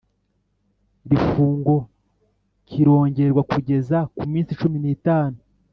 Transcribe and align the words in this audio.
Iifungo 1.09 1.75
kirongerwa 2.67 3.41
kugeza 3.51 3.97
ku 4.17 4.23
minsi 4.31 4.51
cumi 4.59 4.77
n’itanu 4.83 5.37